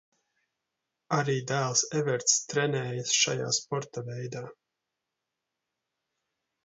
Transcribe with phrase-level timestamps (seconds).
[1.17, 4.43] Arī dēls Everts trenējas šajā sporta veidā.